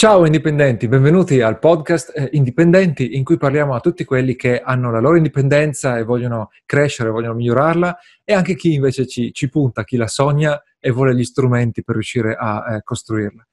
Ciao 0.00 0.24
indipendenti, 0.24 0.86
benvenuti 0.86 1.40
al 1.40 1.58
podcast 1.58 2.16
eh, 2.16 2.28
Indipendenti 2.34 3.16
in 3.16 3.24
cui 3.24 3.36
parliamo 3.36 3.74
a 3.74 3.80
tutti 3.80 4.04
quelli 4.04 4.36
che 4.36 4.60
hanno 4.60 4.92
la 4.92 5.00
loro 5.00 5.16
indipendenza 5.16 5.98
e 5.98 6.04
vogliono 6.04 6.52
crescere, 6.66 7.10
vogliono 7.10 7.34
migliorarla 7.34 7.98
e 8.22 8.32
anche 8.32 8.54
chi 8.54 8.74
invece 8.74 9.08
ci, 9.08 9.32
ci 9.32 9.48
punta, 9.48 9.82
chi 9.82 9.96
la 9.96 10.06
sogna 10.06 10.62
e 10.78 10.92
vuole 10.92 11.16
gli 11.16 11.24
strumenti 11.24 11.82
per 11.82 11.96
riuscire 11.96 12.36
a 12.38 12.76
eh, 12.76 12.82
costruirla. 12.84 13.44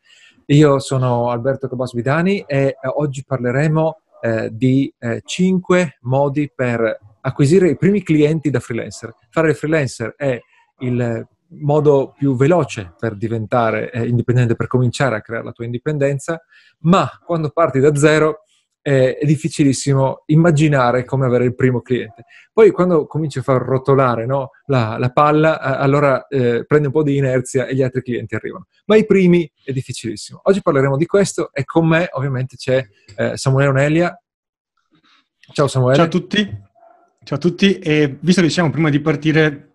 Io 0.45 0.77
sono 0.77 1.31
Alberto 1.31 1.67
Cabas 1.67 1.93
Vidani 1.93 2.43
e 2.45 2.57
eh, 2.57 2.77
oggi 2.93 3.23
parleremo 3.25 4.01
eh, 4.21 4.49
di 4.51 4.93
5 5.23 5.81
eh, 5.81 5.97
modi 6.01 6.51
per 6.53 6.99
acquisire 7.21 7.69
i 7.69 7.75
primi 7.75 8.03
clienti 8.03 8.51
da 8.51 8.59
freelancer. 8.59 9.15
Fare 9.31 9.49
il 9.49 9.55
freelancer 9.55 10.13
è 10.15 10.39
il 10.81 11.27
modo 11.49 12.13
più 12.17 12.35
veloce 12.35 12.93
per 12.97 13.15
diventare 13.15 13.91
eh, 13.91 14.07
indipendente, 14.07 14.55
per 14.55 14.67
cominciare 14.67 15.15
a 15.15 15.21
creare 15.21 15.45
la 15.45 15.51
tua 15.51 15.65
indipendenza, 15.65 16.41
ma 16.79 17.09
quando 17.23 17.49
parti 17.49 17.79
da 17.79 17.95
zero 17.95 18.41
eh, 18.87 19.17
è 19.17 19.25
difficilissimo 19.25 20.23
immaginare 20.27 21.05
come 21.05 21.25
avere 21.25 21.45
il 21.45 21.55
primo 21.55 21.81
cliente. 21.81 22.25
Poi 22.53 22.69
quando 22.69 23.07
cominci 23.07 23.39
a 23.39 23.41
far 23.41 23.59
rotolare 23.59 24.27
no, 24.27 24.51
la, 24.67 24.97
la, 24.99 25.09
palla, 25.09 25.59
eh, 25.59 25.83
allora 25.83 26.27
eh, 26.27 26.65
prendi 26.67 26.85
un 26.85 26.93
po' 26.93 27.01
di 27.01 27.17
inerzia 27.17 27.65
e 27.65 27.73
gli 27.73 27.81
altri 27.81 28.03
clienti 28.03 28.35
arrivano. 28.35 28.67
Ma 28.85 28.95
i 28.95 29.05
primi 29.05 29.51
è 29.63 29.71
difficilissimo. 29.71 30.39
Oggi 30.43 30.61
parleremo 30.61 30.97
di 30.97 31.07
questo 31.07 31.51
e 31.51 31.65
con 31.65 31.87
me 31.87 32.09
ovviamente 32.11 32.57
c'è 32.57 32.85
eh, 33.15 33.35
Samuele 33.37 33.69
Onelia. 33.69 34.21
Ciao 35.51 35.67
Samuele. 35.67 35.95
Ciao 35.95 36.05
a 36.05 36.09
tutti. 36.09 36.63
Ciao 37.23 37.37
a 37.37 37.39
tutti 37.39 37.79
e 37.79 38.17
visto 38.21 38.43
che 38.43 38.49
siamo 38.51 38.69
prima 38.69 38.91
di 38.91 38.99
partire 38.99 39.74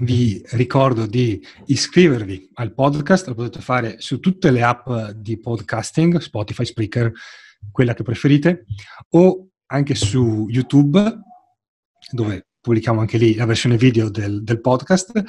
vi 0.00 0.42
ricordo 0.50 1.06
di 1.06 1.44
iscrivervi 1.66 2.50
al 2.54 2.72
podcast, 2.72 3.28
lo 3.28 3.34
potete 3.34 3.60
fare 3.60 4.00
su 4.00 4.20
tutte 4.20 4.50
le 4.50 4.62
app 4.62 4.88
di 5.14 5.38
podcasting, 5.38 6.18
Spotify, 6.18 6.64
Spreaker, 6.64 7.12
quella 7.70 7.94
che 7.94 8.02
preferite, 8.02 8.64
o 9.10 9.48
anche 9.66 9.94
su 9.94 10.46
YouTube, 10.48 11.20
dove 12.10 12.46
pubblichiamo 12.60 13.00
anche 13.00 13.18
lì 13.18 13.34
la 13.34 13.46
versione 13.46 13.76
video 13.76 14.08
del, 14.10 14.42
del 14.42 14.60
podcast. 14.60 15.22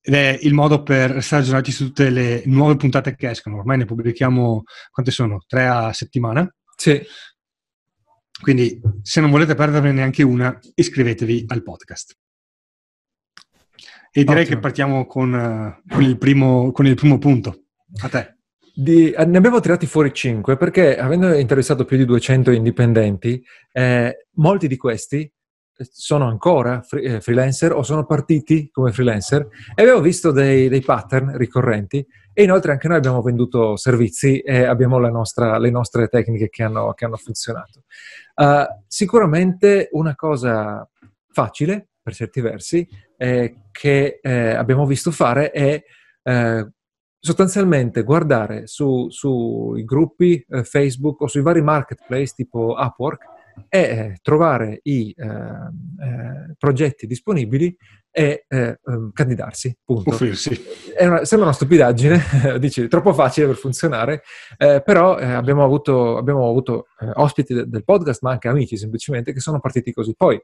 Ed 0.00 0.14
è 0.14 0.38
il 0.42 0.52
modo 0.52 0.82
per 0.82 1.12
restare 1.12 1.42
aggiornati 1.42 1.72
su 1.72 1.86
tutte 1.86 2.10
le 2.10 2.42
nuove 2.46 2.76
puntate 2.76 3.14
che 3.16 3.30
escono. 3.30 3.58
Ormai 3.58 3.78
ne 3.78 3.84
pubblichiamo, 3.86 4.64
quante 4.90 5.10
sono? 5.10 5.42
Tre 5.46 5.66
a 5.66 5.92
settimana? 5.92 6.46
Sì. 6.76 7.00
Quindi 8.40 8.80
se 9.00 9.20
non 9.20 9.30
volete 9.30 9.54
perderne 9.54 9.92
neanche 9.92 10.22
una, 10.22 10.58
iscrivetevi 10.74 11.44
al 11.48 11.62
podcast. 11.62 12.14
E 14.16 14.22
direi 14.22 14.42
Ottimo. 14.42 14.54
che 14.54 14.60
partiamo 14.60 15.06
con, 15.06 15.32
uh, 15.32 15.92
con, 15.92 16.02
il 16.04 16.16
primo, 16.18 16.70
con, 16.70 16.86
il 16.86 16.94
primo, 16.94 17.18
punto. 17.18 17.64
A 18.00 18.08
te. 18.08 18.36
Di, 18.72 19.10
eh, 19.10 19.24
ne 19.24 19.36
abbiamo 19.38 19.58
tirati 19.58 19.86
fuori 19.86 20.12
5 20.12 20.56
perché 20.56 20.96
avendo 20.96 21.32
interessato 21.34 21.84
più 21.84 21.96
di 21.96 22.04
200 22.04 22.52
indipendenti, 22.52 23.42
eh, 23.72 24.28
molti 24.34 24.68
di 24.68 24.76
questi 24.76 25.18
eh, 25.22 25.88
sono 25.90 26.28
ancora 26.28 26.80
free, 26.82 27.16
eh, 27.16 27.20
freelancer 27.20 27.72
o 27.72 27.82
sono 27.82 28.06
partiti 28.06 28.70
come 28.70 28.92
freelancer 28.92 29.48
e 29.74 29.82
abbiamo 29.82 30.00
visto 30.00 30.30
dei, 30.30 30.68
dei, 30.68 30.82
pattern 30.82 31.36
ricorrenti 31.36 32.06
e 32.32 32.42
inoltre 32.44 32.70
anche 32.70 32.86
noi 32.86 32.98
abbiamo 32.98 33.20
venduto 33.20 33.76
servizi 33.76 34.38
e 34.38 34.62
abbiamo 34.62 34.96
nostra, 35.08 35.58
le 35.58 35.70
nostre 35.70 36.06
tecniche 36.06 36.48
che 36.50 36.62
hanno, 36.62 36.92
che 36.92 37.04
hanno 37.04 37.16
funzionato. 37.16 37.82
Uh, 38.36 38.64
sicuramente 38.86 39.88
una 39.90 40.14
cosa 40.14 40.88
facile 41.32 41.88
per 42.04 42.14
certi 42.14 42.40
versi, 42.42 42.86
eh, 43.16 43.54
che 43.70 44.18
eh, 44.22 44.50
abbiamo 44.50 44.86
visto 44.86 45.10
fare 45.10 45.50
è 45.50 45.82
eh, 46.22 46.68
sostanzialmente 47.18 48.02
guardare 48.02 48.66
sui 48.66 49.10
su 49.10 49.72
gruppi 49.84 50.44
eh, 50.48 50.62
Facebook 50.62 51.22
o 51.22 51.26
sui 51.26 51.42
vari 51.42 51.62
marketplace 51.62 52.34
tipo 52.36 52.74
Upwork 52.78 53.24
e 53.68 53.80
eh, 53.80 54.18
trovare 54.20 54.80
i 54.82 55.14
eh, 55.16 56.54
progetti 56.58 57.06
disponibili 57.06 57.74
e 58.10 58.44
ehm, 58.46 59.10
candidarsi, 59.12 59.76
punto. 59.84 60.10
Una, 60.98 61.24
sembra 61.24 61.48
una 61.48 61.56
stupidaggine, 61.56 62.20
dici, 62.58 62.86
troppo 62.86 63.12
facile 63.12 63.46
per 63.46 63.56
funzionare, 63.56 64.22
però 64.56 65.16
abbiamo 65.16 65.64
avuto, 65.64 66.16
abbiamo 66.16 66.48
avuto 66.48 66.86
ospiti 67.14 67.54
de- 67.54 67.66
del 67.66 67.82
podcast, 67.84 68.22
ma 68.22 68.30
anche 68.30 68.46
amici 68.46 68.76
semplicemente, 68.76 69.32
che 69.32 69.40
sono 69.40 69.58
partiti 69.58 69.92
così. 69.92 70.14
Poi 70.16 70.40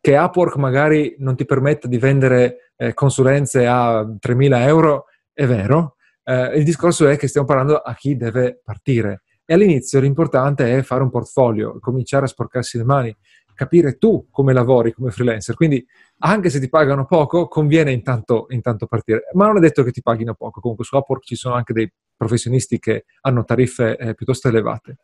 che 0.00 0.16
Upwork 0.16 0.56
magari 0.56 1.14
non 1.18 1.36
ti 1.36 1.44
permetta 1.44 1.86
di 1.86 1.98
vendere 1.98 2.72
eh, 2.76 2.94
consulenze 2.94 3.66
a 3.66 4.02
3.000 4.02 4.60
euro, 4.62 5.04
è 5.32 5.46
vero. 5.46 5.96
Eh, 6.24 6.56
il 6.58 6.64
discorso 6.64 7.06
è 7.06 7.16
che 7.16 7.28
stiamo 7.28 7.46
parlando 7.46 7.76
a 7.76 7.94
chi 7.94 8.16
deve 8.16 8.60
partire. 8.64 9.22
E 9.44 9.54
all'inizio 9.54 10.00
l'importante 10.00 10.76
è 10.76 10.82
fare 10.82 11.02
un 11.02 11.10
portfolio, 11.10 11.78
cominciare 11.80 12.24
a 12.24 12.28
sporcarsi 12.28 12.78
le 12.78 12.84
mani, 12.84 13.16
capire 13.52 13.98
tu 13.98 14.28
come 14.30 14.54
lavori 14.54 14.92
come 14.92 15.10
freelancer. 15.10 15.54
Quindi 15.54 15.84
anche 16.20 16.48
se 16.48 16.60
ti 16.60 16.68
pagano 16.68 17.04
poco, 17.04 17.46
conviene 17.46 17.92
intanto, 17.92 18.46
intanto 18.50 18.86
partire. 18.86 19.24
Ma 19.34 19.46
non 19.46 19.58
è 19.58 19.60
detto 19.60 19.82
che 19.82 19.90
ti 19.90 20.00
paghino 20.00 20.34
poco. 20.34 20.60
Comunque 20.60 20.84
su 20.84 20.96
Upwork 20.96 21.24
ci 21.24 21.34
sono 21.34 21.56
anche 21.56 21.74
dei 21.74 21.92
professionisti 22.16 22.78
che 22.78 23.04
hanno 23.22 23.44
tariffe 23.44 23.98
eh, 23.98 24.14
piuttosto 24.14 24.48
elevate. 24.48 24.96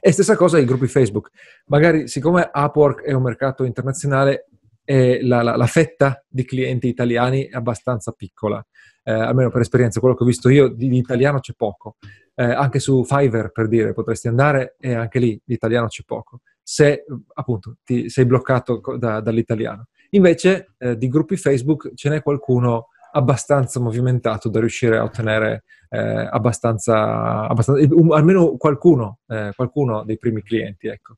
E 0.00 0.12
stessa 0.12 0.36
cosa 0.36 0.56
ai 0.56 0.64
gruppi 0.64 0.86
Facebook. 0.86 1.30
Magari, 1.66 2.08
siccome 2.08 2.50
Upwork 2.52 3.02
è 3.02 3.12
un 3.12 3.22
mercato 3.22 3.64
internazionale, 3.64 4.48
la, 4.86 5.42
la, 5.42 5.56
la, 5.56 5.66
fetta 5.66 6.24
di 6.28 6.44
clienti 6.44 6.86
italiani 6.86 7.46
è 7.46 7.56
abbastanza 7.56 8.12
piccola. 8.12 8.64
Eh, 9.02 9.12
almeno 9.12 9.50
per 9.50 9.60
esperienza, 9.60 10.00
quello 10.00 10.14
che 10.14 10.22
ho 10.22 10.26
visto 10.26 10.48
io 10.48 10.68
di, 10.68 10.88
di 10.88 10.98
italiano 10.98 11.40
c'è 11.40 11.54
poco. 11.56 11.96
Eh, 12.34 12.44
anche 12.44 12.78
su 12.78 13.04
Fiverr, 13.04 13.48
per 13.48 13.68
dire, 13.68 13.92
potresti 13.92 14.28
andare 14.28 14.76
e 14.78 14.94
anche 14.94 15.18
lì 15.18 15.40
di 15.44 15.54
italiano 15.54 15.86
c'è 15.86 16.02
poco. 16.04 16.40
Se 16.62 17.04
appunto 17.34 17.76
ti 17.84 18.08
sei 18.08 18.26
bloccato 18.26 18.80
da, 18.98 19.20
dall'italiano. 19.20 19.86
Invece 20.10 20.74
eh, 20.78 20.96
di 20.96 21.08
gruppi 21.08 21.36
Facebook 21.36 21.92
ce 21.94 22.08
n'è 22.08 22.22
qualcuno 22.22 22.88
abbastanza 23.16 23.80
movimentato 23.80 24.48
da 24.50 24.60
riuscire 24.60 24.98
a 24.98 25.02
ottenere 25.02 25.64
eh, 25.88 26.28
abbastanza, 26.30 27.48
abbastanza 27.48 27.94
um, 27.94 28.12
almeno 28.12 28.56
qualcuno, 28.56 29.20
eh, 29.26 29.52
qualcuno 29.56 30.04
dei 30.04 30.18
primi 30.18 30.42
clienti. 30.42 30.86
Ecco. 30.88 31.16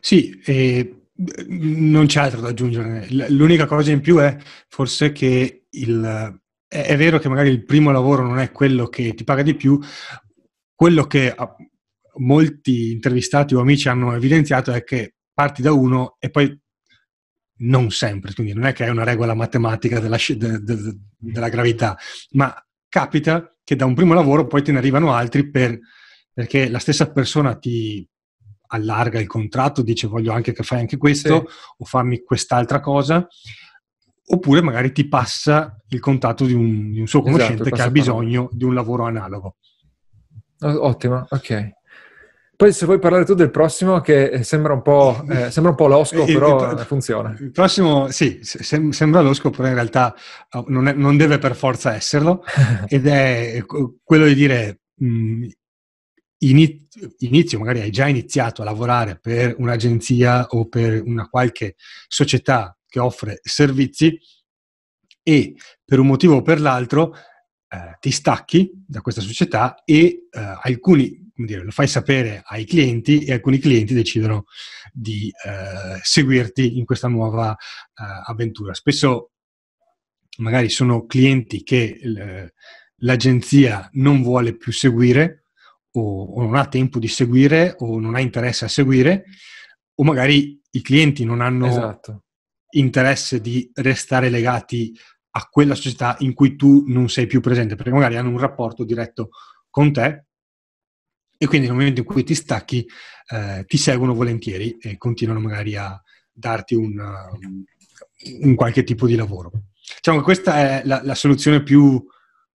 Sì, 0.00 0.40
e 0.44 1.02
non 1.48 2.06
c'è 2.06 2.20
altro 2.20 2.40
da 2.40 2.48
aggiungere. 2.48 3.06
L'unica 3.28 3.66
cosa 3.66 3.90
in 3.90 4.00
più 4.00 4.16
è 4.18 4.36
forse 4.68 5.12
che 5.12 5.66
il, 5.68 6.40
è 6.66 6.96
vero 6.96 7.18
che 7.18 7.28
magari 7.28 7.50
il 7.50 7.64
primo 7.66 7.90
lavoro 7.90 8.26
non 8.26 8.38
è 8.38 8.50
quello 8.50 8.86
che 8.86 9.12
ti 9.12 9.24
paga 9.24 9.42
di 9.42 9.54
più, 9.54 9.78
quello 10.74 11.04
che 11.04 11.34
molti 12.20 12.92
intervistati 12.92 13.54
o 13.54 13.60
amici 13.60 13.88
hanno 13.88 14.14
evidenziato 14.14 14.72
è 14.72 14.82
che 14.82 15.16
parti 15.34 15.60
da 15.60 15.72
uno 15.72 16.16
e 16.18 16.30
poi 16.30 16.58
non 17.60 17.90
sempre, 17.90 18.32
quindi 18.34 18.52
non 18.52 18.64
è 18.64 18.72
che 18.72 18.84
è 18.84 18.90
una 18.90 19.04
regola 19.04 19.34
matematica 19.34 20.00
della, 20.00 20.16
de, 20.16 20.62
de, 20.62 20.98
della 21.16 21.48
gravità, 21.48 21.96
ma 22.32 22.54
capita 22.88 23.54
che 23.62 23.76
da 23.76 23.84
un 23.84 23.94
primo 23.94 24.14
lavoro 24.14 24.46
poi 24.46 24.62
te 24.62 24.72
ne 24.72 24.78
arrivano 24.78 25.12
altri 25.12 25.50
per, 25.50 25.78
perché 26.32 26.68
la 26.68 26.78
stessa 26.78 27.10
persona 27.10 27.56
ti 27.56 28.06
allarga 28.72 29.20
il 29.20 29.26
contratto, 29.26 29.82
dice 29.82 30.06
voglio 30.06 30.32
anche 30.32 30.52
che 30.52 30.62
fai 30.62 30.80
anche 30.80 30.96
questo 30.96 31.44
sì. 31.46 31.54
o 31.78 31.84
fammi 31.84 32.22
quest'altra 32.22 32.80
cosa, 32.80 33.26
oppure 34.26 34.62
magari 34.62 34.92
ti 34.92 35.08
passa 35.08 35.76
il 35.88 36.00
contatto 36.00 36.44
di 36.44 36.52
un, 36.52 36.92
di 36.92 37.00
un 37.00 37.06
suo 37.06 37.22
conoscente 37.22 37.62
esatto, 37.62 37.76
che 37.76 37.82
ha 37.82 37.90
bisogno 37.90 38.48
di 38.52 38.64
un 38.64 38.74
lavoro 38.74 39.04
analogo. 39.04 39.56
Ottimo, 40.60 41.26
ok. 41.28 41.78
Poi 42.60 42.74
se 42.74 42.84
vuoi 42.84 42.98
parlare 42.98 43.24
tu 43.24 43.32
del 43.32 43.50
prossimo, 43.50 44.02
che 44.02 44.24
eh, 44.24 44.42
sembra 44.42 44.74
un 44.74 44.82
po', 44.82 45.24
eh, 45.30 45.48
sembra 45.50 45.70
un 45.70 45.78
po 45.78 45.86
losco, 45.86 46.26
però 46.26 46.72
il, 46.72 46.78
funziona. 46.80 47.34
Il 47.40 47.52
prossimo, 47.52 48.10
sì, 48.10 48.40
sem- 48.42 48.90
sembra 48.90 49.22
losco, 49.22 49.48
però 49.48 49.66
in 49.66 49.72
realtà 49.72 50.14
oh, 50.50 50.66
non, 50.68 50.86
è, 50.86 50.92
non 50.92 51.16
deve 51.16 51.38
per 51.38 51.56
forza 51.56 51.94
esserlo, 51.94 52.44
ed 52.86 53.06
è 53.06 53.64
quello 54.04 54.26
di 54.26 54.34
dire 54.34 54.80
mh, 54.96 55.46
inizio, 56.40 57.14
inizio, 57.20 57.58
magari 57.58 57.80
hai 57.80 57.90
già 57.90 58.06
iniziato 58.06 58.60
a 58.60 58.66
lavorare 58.66 59.18
per 59.18 59.54
un'agenzia 59.56 60.48
o 60.50 60.68
per 60.68 61.00
una 61.02 61.30
qualche 61.30 61.76
società 62.08 62.76
che 62.86 63.00
offre 63.00 63.40
servizi 63.42 64.20
e 65.22 65.54
per 65.82 65.98
un 65.98 66.08
motivo 66.08 66.36
o 66.36 66.42
per 66.42 66.60
l'altro 66.60 67.14
eh, 67.14 67.96
ti 68.00 68.10
stacchi 68.10 68.70
da 68.86 69.00
questa 69.00 69.22
società 69.22 69.82
e 69.82 70.26
eh, 70.30 70.58
alcuni 70.62 71.29
dire, 71.46 71.62
lo 71.62 71.70
fai 71.70 71.86
sapere 71.86 72.42
ai 72.44 72.64
clienti 72.64 73.24
e 73.24 73.32
alcuni 73.32 73.58
clienti 73.58 73.94
decidono 73.94 74.44
di 74.92 75.32
eh, 75.44 75.98
seguirti 76.02 76.78
in 76.78 76.84
questa 76.84 77.08
nuova 77.08 77.52
eh, 77.52 78.02
avventura. 78.26 78.74
Spesso 78.74 79.32
magari 80.38 80.68
sono 80.68 81.06
clienti 81.06 81.62
che 81.62 81.98
l'agenzia 82.96 83.88
non 83.92 84.22
vuole 84.22 84.56
più 84.56 84.72
seguire 84.72 85.44
o, 85.92 86.24
o, 86.24 86.42
non 86.42 86.54
ha 86.54 86.66
tempo 86.66 86.98
di 86.98 87.08
seguire 87.08 87.74
o 87.78 87.98
non 87.98 88.14
ha 88.14 88.20
interesse 88.20 88.64
a 88.64 88.68
seguire 88.68 89.24
o 89.94 90.04
magari 90.04 90.60
i 90.70 90.82
clienti 90.82 91.24
non 91.24 91.40
hanno 91.40 91.66
esatto. 91.66 92.24
interesse 92.70 93.40
di 93.40 93.70
restare 93.74 94.30
legati 94.30 94.96
a 95.32 95.46
quella 95.48 95.74
società 95.74 96.16
in 96.20 96.34
cui 96.34 96.56
tu 96.56 96.84
non 96.88 97.08
sei 97.08 97.26
più 97.26 97.40
presente, 97.40 97.76
perché 97.76 97.92
magari 97.92 98.16
hanno 98.16 98.30
un 98.30 98.38
rapporto 98.38 98.84
diretto 98.84 99.30
con 99.68 99.92
te 99.92 100.26
e 101.42 101.46
quindi 101.46 101.68
nel 101.68 101.76
momento 101.76 102.00
in 102.00 102.06
cui 102.06 102.22
ti 102.22 102.34
stacchi 102.34 102.86
eh, 103.28 103.64
ti 103.66 103.78
seguono 103.78 104.12
volentieri 104.12 104.76
e 104.78 104.98
continuano 104.98 105.40
magari 105.40 105.74
a 105.74 105.98
darti 106.30 106.74
un, 106.74 106.98
um, 106.98 107.64
un 108.42 108.54
qualche 108.54 108.84
tipo 108.84 109.06
di 109.06 109.16
lavoro. 109.16 109.50
Diciamo 109.96 110.18
che 110.18 110.24
questa 110.24 110.56
è 110.56 110.82
la, 110.84 111.00
la 111.02 111.14
soluzione 111.14 111.62
più 111.62 112.04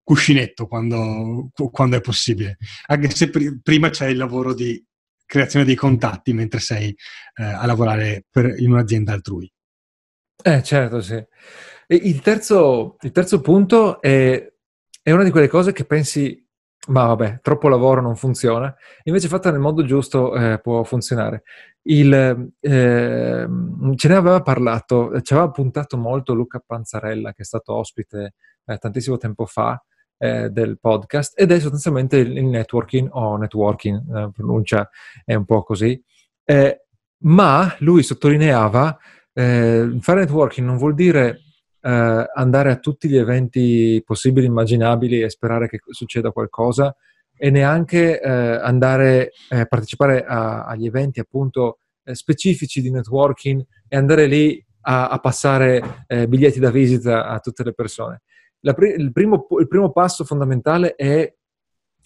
cuscinetto 0.02 0.66
quando, 0.66 1.50
quando, 1.70 1.96
è 1.96 2.00
possibile, 2.00 2.56
anche 2.86 3.08
se 3.10 3.30
pr- 3.30 3.60
prima 3.62 3.88
c'è 3.88 4.08
il 4.08 4.16
lavoro 4.16 4.52
di 4.52 4.84
creazione 5.24 5.64
dei 5.64 5.76
contatti 5.76 6.32
mentre 6.32 6.58
sei 6.58 6.88
eh, 7.34 7.44
a 7.44 7.64
lavorare 7.66 8.24
per, 8.28 8.58
in 8.58 8.72
un'azienda 8.72 9.12
altrui. 9.12 9.48
Eh, 10.42 10.60
certo, 10.64 11.00
sì. 11.00 11.24
Il 11.86 12.20
terzo, 12.20 12.96
il 13.02 13.12
terzo 13.12 13.40
punto 13.40 14.00
è, 14.00 14.44
è 15.00 15.10
una 15.12 15.22
di 15.22 15.30
quelle 15.30 15.46
cose 15.46 15.72
che 15.72 15.84
pensi 15.84 16.41
ma 16.88 17.06
vabbè, 17.06 17.40
troppo 17.42 17.68
lavoro 17.68 18.00
non 18.00 18.16
funziona. 18.16 18.74
Invece 19.04 19.28
fatta 19.28 19.50
nel 19.50 19.60
modo 19.60 19.84
giusto 19.84 20.34
eh, 20.34 20.58
può 20.60 20.82
funzionare. 20.82 21.42
Il, 21.82 22.12
eh, 22.60 23.48
ce 23.96 24.08
ne 24.08 24.14
aveva 24.14 24.42
parlato, 24.42 25.20
ci 25.20 25.32
aveva 25.32 25.50
puntato 25.50 25.96
molto 25.96 26.34
Luca 26.34 26.62
Panzarella, 26.64 27.32
che 27.32 27.42
è 27.42 27.44
stato 27.44 27.74
ospite 27.74 28.34
eh, 28.64 28.78
tantissimo 28.78 29.16
tempo 29.16 29.46
fa 29.46 29.82
eh, 30.18 30.50
del 30.50 30.78
podcast, 30.80 31.38
ed 31.40 31.52
è 31.52 31.60
sostanzialmente 31.60 32.18
il 32.18 32.44
networking 32.44 33.08
o 33.12 33.36
networking, 33.36 34.02
la 34.08 34.30
pronuncia 34.30 34.88
è 35.24 35.34
un 35.34 35.44
po' 35.44 35.62
così. 35.62 36.00
Eh, 36.44 36.84
ma 37.24 37.74
lui 37.78 38.02
sottolineava, 38.02 38.98
eh, 39.32 39.96
fare 40.00 40.20
networking 40.20 40.66
non 40.66 40.76
vuol 40.76 40.94
dire 40.94 41.38
eh, 41.82 42.30
andare 42.34 42.70
a 42.70 42.76
tutti 42.76 43.08
gli 43.08 43.16
eventi 43.16 44.00
possibili, 44.04 44.46
immaginabili 44.46 45.20
e 45.20 45.30
sperare 45.30 45.68
che 45.68 45.80
succeda 45.90 46.30
qualcosa 46.30 46.94
e 47.36 47.50
neanche 47.50 48.20
eh, 48.20 48.30
andare 48.30 49.32
a 49.48 49.58
eh, 49.58 49.66
partecipare 49.66 50.24
a, 50.24 50.64
agli 50.64 50.86
eventi 50.86 51.18
appunto 51.18 51.78
eh, 52.04 52.14
specifici 52.14 52.80
di 52.80 52.90
networking 52.90 53.64
e 53.88 53.96
andare 53.96 54.26
lì 54.26 54.64
a, 54.82 55.08
a 55.08 55.18
passare 55.18 56.04
eh, 56.06 56.28
biglietti 56.28 56.60
da 56.60 56.70
visita 56.70 57.26
a 57.26 57.40
tutte 57.40 57.64
le 57.64 57.72
persone. 57.72 58.22
Pri- 58.60 58.94
il, 58.96 59.10
primo, 59.10 59.46
il, 59.58 59.66
primo, 59.66 59.90
passo 59.90 60.24
fondamentale 60.24 60.94
è 60.94 61.34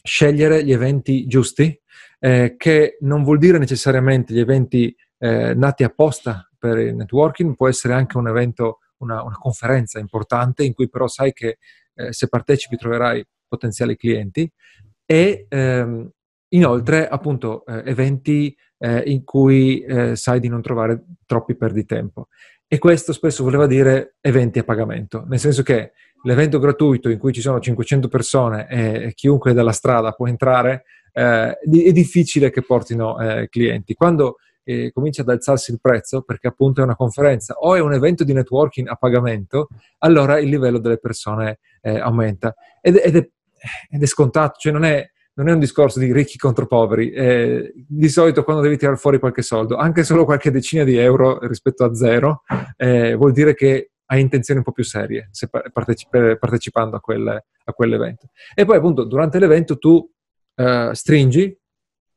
scegliere 0.02 0.64
gli 0.64 0.72
eventi 0.72 1.26
giusti, 1.26 1.78
eh, 2.18 2.54
che 2.56 2.96
non 3.00 3.22
vuol 3.22 3.38
dire 3.38 3.58
necessariamente 3.58 4.32
gli 4.32 4.40
eventi 4.40 4.94
nati 5.18 5.82
apposta 5.82 6.46
per 6.58 6.76
il 6.76 6.94
networking, 6.94 7.56
può 7.56 7.68
essere 7.68 7.94
anche 7.94 8.18
un 8.18 8.28
evento 8.28 8.80
una, 8.98 9.22
una 9.22 9.36
conferenza 9.36 9.98
importante 9.98 10.64
in 10.64 10.74
cui 10.74 10.88
però 10.88 11.06
sai 11.08 11.32
che 11.32 11.58
eh, 11.94 12.12
se 12.12 12.28
partecipi 12.28 12.76
troverai 12.76 13.24
potenziali 13.48 13.96
clienti 13.96 14.50
e 15.04 15.46
ehm, 15.48 16.10
inoltre 16.48 17.08
appunto 17.08 17.64
eh, 17.66 17.82
eventi 17.86 18.56
eh, 18.78 19.02
in 19.06 19.24
cui 19.24 19.80
eh, 19.80 20.16
sai 20.16 20.40
di 20.40 20.48
non 20.48 20.62
trovare 20.62 21.04
troppi 21.24 21.56
perditempo. 21.56 22.28
E 22.68 22.78
questo 22.78 23.12
spesso 23.12 23.44
voleva 23.44 23.66
dire 23.66 24.16
eventi 24.20 24.58
a 24.58 24.64
pagamento, 24.64 25.24
nel 25.28 25.38
senso 25.38 25.62
che 25.62 25.92
l'evento 26.24 26.58
gratuito 26.58 27.08
in 27.08 27.18
cui 27.18 27.32
ci 27.32 27.40
sono 27.40 27.60
500 27.60 28.08
persone 28.08 28.68
e 28.68 29.12
chiunque 29.14 29.52
dalla 29.52 29.70
strada 29.70 30.10
può 30.10 30.26
entrare, 30.26 30.82
eh, 31.12 31.56
è 31.58 31.92
difficile 31.92 32.50
che 32.50 32.62
portino 32.62 33.20
eh, 33.20 33.48
clienti. 33.48 33.94
Quando 33.94 34.38
e 34.68 34.90
comincia 34.92 35.22
ad 35.22 35.28
alzarsi 35.28 35.70
il 35.70 35.78
prezzo 35.80 36.22
perché 36.22 36.48
appunto 36.48 36.80
è 36.80 36.84
una 36.84 36.96
conferenza 36.96 37.54
o 37.54 37.76
è 37.76 37.80
un 37.80 37.92
evento 37.92 38.24
di 38.24 38.32
networking 38.32 38.88
a 38.88 38.96
pagamento, 38.96 39.68
allora 39.98 40.40
il 40.40 40.48
livello 40.48 40.80
delle 40.80 40.98
persone 40.98 41.60
eh, 41.80 42.00
aumenta. 42.00 42.52
Ed, 42.80 42.96
ed, 42.96 43.14
è, 43.14 43.28
ed, 43.90 44.02
è, 44.02 44.06
scontato, 44.06 44.56
cioè 44.58 44.72
non 44.72 44.82
è, 44.82 45.08
non 45.34 45.48
è, 45.48 45.52
un 45.52 45.60
discorso 45.60 46.00
di 46.00 46.12
ricchi 46.12 46.36
contro 46.36 46.66
poveri. 46.66 47.12
Eh, 47.12 47.72
di 47.76 48.08
solito 48.08 48.42
quando 48.42 48.60
devi 48.60 48.76
tirare 48.76 48.96
fuori 48.96 49.20
qualche 49.20 49.42
soldo, 49.42 49.76
anche 49.76 50.02
solo 50.02 50.24
qualche 50.24 50.50
decina 50.50 50.82
di 50.82 50.96
euro 50.96 51.38
rispetto 51.46 51.84
a 51.84 51.94
zero, 51.94 52.42
eh, 52.76 53.14
vuol 53.14 53.30
dire 53.30 53.54
che 53.54 53.92
hai 54.06 54.20
intenzioni 54.20 54.58
un 54.58 54.64
po' 54.64 54.72
più 54.72 54.84
serie 54.84 55.30
partecip- 55.72 56.38
partecipando 56.38 56.96
a, 56.96 57.00
quel, 57.00 57.28
a, 57.28 57.72
quell'evento. 57.72 58.30
E 58.52 58.64
poi 58.64 58.78
appunto 58.78 59.04
durante 59.04 59.38
l'evento 59.38 59.78
tu 59.78 60.04
eh, 60.56 60.90
stringi 60.92 61.56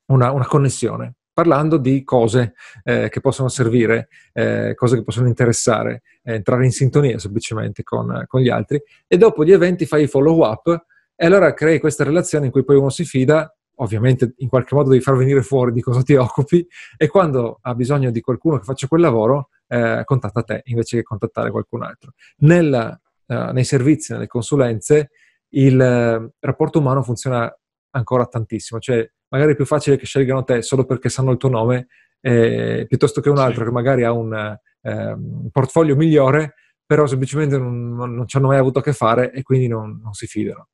una, 0.06 0.32
una 0.32 0.48
connessione 0.48 1.14
parlando 1.40 1.78
di 1.78 2.04
cose 2.04 2.54
eh, 2.84 3.08
che 3.08 3.22
possono 3.22 3.48
servire, 3.48 4.10
eh, 4.34 4.74
cose 4.76 4.98
che 4.98 5.04
possono 5.04 5.30
interessare, 5.30 6.02
eh, 6.22 6.34
entrare 6.34 6.66
in 6.66 6.72
sintonia 6.72 7.18
semplicemente 7.18 7.82
con, 7.82 8.26
con, 8.28 8.42
gli 8.42 8.50
altri 8.50 8.82
e 9.08 9.18
dopo 9.18 9.46
gli 9.46 9.54
eventi 9.54 9.86
fai 9.86 10.04
i 10.04 10.08
follow 10.08 10.44
up 10.44 10.86
e 11.16 11.26
allora 11.26 11.54
crei 11.54 11.80
questa 11.80 12.04
relazione 12.04 12.48
in 12.48 12.52
cui 12.52 12.66
poi 12.66 12.76
uno 12.76 12.90
si 12.90 13.06
fida, 13.06 13.56
ovviamente 13.76 14.34
in 14.40 14.50
qualche 14.50 14.76
modo 14.76 14.90
devi 14.90 15.02
far 15.02 15.16
venire 15.16 15.42
fuori 15.42 15.72
di 15.72 15.80
cosa 15.80 16.02
ti 16.02 16.14
occupi 16.16 16.68
e 16.98 17.08
quando 17.08 17.60
ha 17.62 17.74
bisogno 17.74 18.12
di 18.12 18.20
qualcuno 18.20 18.58
che 18.58 18.66
faccia 18.66 18.88
quel 18.88 19.00
lavoro 19.00 19.48
eh, 19.68 20.02
contatta 20.04 20.44
te 20.44 20.62
invece 20.66 20.98
che 20.98 21.04
contattare 21.04 21.52
qualcun 21.52 21.84
altro. 21.84 22.16
Nella, 22.40 23.00
eh, 23.28 23.52
nei 23.54 23.64
servizi, 23.64 24.12
nelle 24.12 24.28
consulenze, 24.28 25.12
il 25.52 25.80
eh, 25.80 26.32
rapporto 26.38 26.80
umano 26.80 27.02
funziona 27.02 27.50
ancora 27.92 28.26
tantissimo, 28.26 28.82
cioè 28.82 29.10
magari 29.30 29.54
è 29.54 29.56
più 29.56 29.66
facile 29.66 29.98
che 29.98 30.06
scelgano 30.06 30.44
te 30.44 30.62
solo 30.62 30.86
perché 30.86 31.10
sanno 31.10 31.32
il 31.32 31.38
tuo 31.38 31.50
nome, 31.50 31.88
eh, 32.22 32.86
piuttosto 32.88 33.22
che 33.22 33.30
un 33.30 33.38
altro 33.38 33.62
sì. 33.62 33.66
che 33.66 33.72
magari 33.72 34.04
ha 34.04 34.12
un, 34.12 34.34
eh, 34.82 35.12
un, 35.12 35.50
portfolio 35.52 35.96
migliore, 35.96 36.56
però 36.86 37.06
semplicemente 37.08 37.58
non, 37.58 37.94
non, 37.94 38.14
non, 38.14 38.28
ci 38.28 38.38
hanno 38.38 38.48
mai 38.48 38.58
avuto 38.58 38.80
a 38.80 38.82
che 38.82 38.94
fare 38.94 39.32
e 39.32 39.44
quindi 39.44 39.68
non, 39.68 40.00
non, 40.02 40.14
si 40.14 40.28
fidano. 40.28 40.70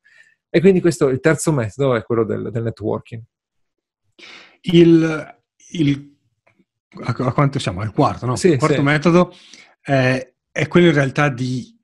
E 0.50 0.60
quindi 0.62 0.80
questo, 0.80 1.10
il 1.10 1.20
terzo 1.20 1.52
metodo 1.52 1.96
è 1.96 2.04
quello 2.04 2.24
del, 2.24 2.50
del 2.52 2.64
networking. 2.64 3.22
Il, 4.62 5.38
il, 5.72 6.18
a, 7.04 7.34
quanto 7.34 7.60
siamo? 7.60 7.82
Al 7.82 7.92
quarto, 7.92 8.26
no? 8.26 8.36
Sì, 8.36 8.52
il 8.52 8.58
quarto 8.58 8.78
sì. 8.78 8.82
metodo 8.82 9.34
è, 9.82 10.34
è 10.52 10.68
quello 10.68 10.88
in 10.88 10.94
realtà 10.94 11.30
di 11.30 11.78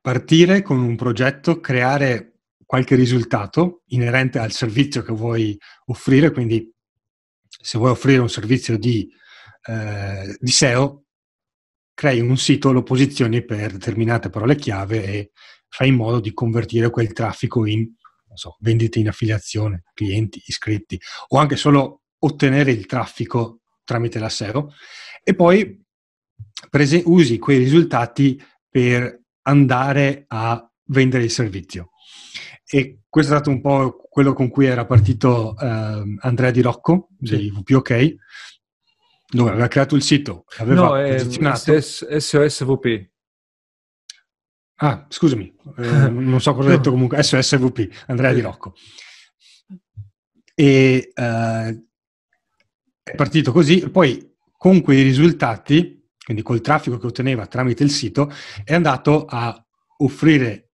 partire 0.00 0.62
con 0.62 0.78
un 0.78 0.96
progetto, 0.96 1.60
creare 1.60 2.29
qualche 2.70 2.94
risultato 2.94 3.82
inerente 3.86 4.38
al 4.38 4.52
servizio 4.52 5.02
che 5.02 5.12
vuoi 5.12 5.58
offrire, 5.86 6.30
quindi 6.30 6.72
se 7.48 7.78
vuoi 7.78 7.90
offrire 7.90 8.20
un 8.20 8.28
servizio 8.28 8.78
di, 8.78 9.10
eh, 9.66 10.36
di 10.38 10.50
SEO, 10.52 11.06
crei 11.92 12.20
un 12.20 12.36
sito, 12.36 12.70
lo 12.70 12.84
posizioni 12.84 13.44
per 13.44 13.72
determinate 13.72 14.30
parole 14.30 14.54
chiave 14.54 15.04
e 15.04 15.30
fai 15.66 15.88
in 15.88 15.96
modo 15.96 16.20
di 16.20 16.32
convertire 16.32 16.90
quel 16.90 17.12
traffico 17.12 17.66
in 17.66 17.92
so, 18.34 18.56
vendite 18.60 19.00
in 19.00 19.08
affiliazione, 19.08 19.82
clienti, 19.92 20.40
iscritti 20.46 20.96
o 21.30 21.38
anche 21.38 21.56
solo 21.56 22.02
ottenere 22.20 22.70
il 22.70 22.86
traffico 22.86 23.62
tramite 23.82 24.20
la 24.20 24.28
SEO 24.28 24.72
e 25.24 25.34
poi 25.34 25.76
prese- 26.70 27.02
usi 27.04 27.36
quei 27.40 27.58
risultati 27.58 28.40
per 28.70 29.22
andare 29.42 30.24
a 30.28 30.64
vendere 30.84 31.24
il 31.24 31.32
servizio. 31.32 31.90
E 32.72 33.00
questo 33.08 33.32
è 33.32 33.36
stato 33.36 33.50
un 33.50 33.60
po' 33.60 34.06
quello 34.08 34.32
con 34.32 34.48
cui 34.48 34.66
era 34.66 34.86
partito 34.86 35.56
eh, 35.58 36.16
Andrea 36.20 36.52
Di 36.52 36.60
Rocco, 36.60 37.08
di 37.18 37.50
VPOK, 37.50 38.14
dove 39.28 39.50
aveva 39.50 39.66
creato 39.66 39.96
il 39.96 40.02
sito, 40.02 40.44
aveva 40.58 40.80
no, 40.80 41.16
posizionato... 41.16 41.80
SOSVP. 41.80 43.10
Ah, 44.82 45.04
scusami, 45.08 45.52
eh, 45.78 46.08
non 46.08 46.40
so 46.40 46.54
cosa 46.54 46.68
ho 46.68 46.70
detto 46.76 46.92
comunque, 46.92 47.20
SOSVP, 47.20 48.04
Andrea 48.06 48.32
Di 48.32 48.40
Rocco. 48.40 48.74
E 50.54 51.10
eh, 51.12 51.84
è 53.02 53.14
partito 53.16 53.50
così, 53.50 53.90
poi 53.90 54.36
con 54.56 54.80
quei 54.80 55.02
risultati, 55.02 56.08
quindi 56.24 56.42
col 56.44 56.60
traffico 56.60 56.98
che 56.98 57.06
otteneva 57.06 57.46
tramite 57.46 57.82
il 57.82 57.90
sito, 57.90 58.30
è 58.62 58.74
andato 58.74 59.24
a 59.24 59.60
offrire 59.98 60.70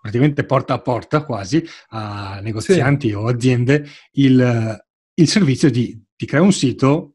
praticamente 0.00 0.44
porta 0.44 0.74
a 0.74 0.80
porta 0.80 1.24
quasi 1.24 1.64
a 1.88 2.40
negozianti 2.40 3.08
sì. 3.08 3.14
o 3.14 3.26
aziende 3.26 3.86
il, 4.12 4.84
il 5.14 5.28
servizio 5.28 5.70
di 5.70 6.00
ti 6.16 6.26
creo 6.26 6.42
un 6.42 6.52
sito 6.52 7.14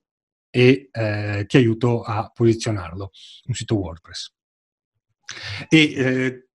e 0.50 0.90
eh, 0.92 1.46
ti 1.48 1.58
aiuto 1.58 2.04
a 2.04 2.32
posizionarlo, 2.34 3.12
un 3.46 3.54
sito 3.54 3.76
WordPress. 3.76 4.34
E 5.68 5.94
eh, 5.94 6.48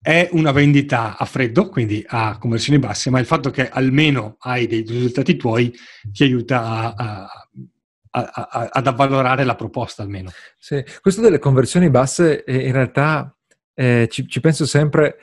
è 0.00 0.28
una 0.32 0.50
vendita 0.50 1.16
a 1.16 1.24
freddo, 1.26 1.68
quindi 1.68 2.04
a 2.04 2.38
conversioni 2.38 2.80
basse, 2.80 3.10
ma 3.10 3.20
il 3.20 3.26
fatto 3.26 3.50
che 3.50 3.68
almeno 3.68 4.36
hai 4.40 4.66
dei 4.66 4.82
risultati 4.82 5.36
tuoi 5.36 5.72
ti 6.10 6.24
aiuta 6.24 6.94
a, 6.96 7.28
a, 8.10 8.22
a, 8.24 8.68
ad 8.72 8.86
avvalorare 8.86 9.44
la 9.44 9.54
proposta 9.54 10.02
almeno. 10.02 10.30
Sì, 10.58 10.82
questo 11.00 11.20
delle 11.20 11.38
conversioni 11.38 11.88
basse 11.88 12.42
in 12.46 12.72
realtà 12.72 13.36
eh, 13.74 14.06
ci, 14.10 14.26
ci, 14.26 14.40
penso 14.40 14.66
sempre 14.66 15.16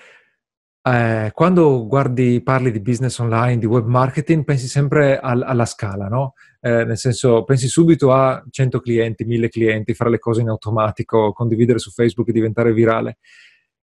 eh, 0.81 1.31
quando 1.33 1.85
guardi, 1.87 2.41
parli 2.41 2.71
di 2.71 2.79
business 2.79 3.17
online, 3.19 3.57
di 3.57 3.65
web 3.65 3.85
marketing, 3.85 4.43
pensi 4.43 4.67
sempre 4.67 5.19
al, 5.19 5.43
alla 5.43 5.65
scala, 5.65 6.07
no? 6.07 6.33
Eh, 6.61 6.83
nel 6.85 6.97
senso, 6.97 7.43
pensi 7.43 7.67
subito 7.67 8.13
a 8.13 8.43
100 8.49 8.79
clienti, 8.79 9.25
1000 9.25 9.49
clienti, 9.49 9.93
fare 9.93 10.09
le 10.09 10.19
cose 10.19 10.41
in 10.41 10.49
automatico, 10.49 11.33
condividere 11.33 11.79
su 11.79 11.91
Facebook 11.91 12.29
e 12.29 12.31
diventare 12.31 12.73
virale. 12.73 13.17